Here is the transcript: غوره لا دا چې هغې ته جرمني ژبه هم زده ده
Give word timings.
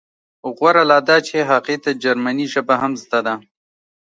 غوره 0.55 0.83
لا 0.91 0.97
دا 1.07 1.17
چې 1.27 1.37
هغې 1.51 1.77
ته 1.83 1.89
جرمني 2.03 2.45
ژبه 2.53 2.75
هم 2.81 2.91
زده 3.01 3.19
ده 3.25 3.35